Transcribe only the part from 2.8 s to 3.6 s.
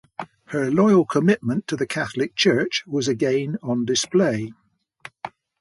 was again